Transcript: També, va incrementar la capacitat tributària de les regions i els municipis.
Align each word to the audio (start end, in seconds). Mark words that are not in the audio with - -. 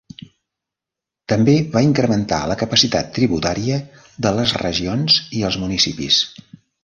També, 1.33 1.53
va 1.75 1.83
incrementar 1.87 2.39
la 2.53 2.55
capacitat 2.63 3.13
tributària 3.19 3.77
de 4.27 4.31
les 4.39 4.53
regions 4.65 5.19
i 5.41 5.45
els 5.51 5.61
municipis. 5.65 6.21